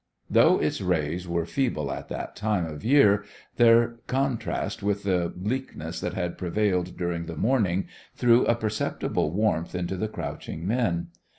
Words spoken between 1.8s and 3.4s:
at that time of year,